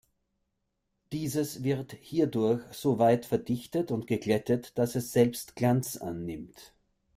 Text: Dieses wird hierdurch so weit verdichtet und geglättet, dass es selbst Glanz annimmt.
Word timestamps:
Dieses 1.11 1.61
wird 1.63 1.91
hierdurch 1.91 2.63
so 2.71 2.97
weit 2.97 3.27
verdichtet 3.27 3.91
und 3.91 4.07
geglättet, 4.07 4.75
dass 4.79 4.95
es 4.95 5.11
selbst 5.11 5.55
Glanz 5.55 5.95
annimmt. 5.95 6.73